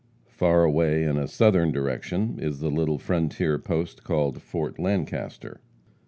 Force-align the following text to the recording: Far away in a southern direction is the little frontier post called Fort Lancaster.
Far 0.31 0.63
away 0.63 1.03
in 1.03 1.17
a 1.19 1.27
southern 1.27 1.71
direction 1.71 2.39
is 2.39 2.59
the 2.59 2.71
little 2.71 2.97
frontier 2.97 3.59
post 3.59 4.03
called 4.03 4.41
Fort 4.41 4.79
Lancaster. 4.79 5.61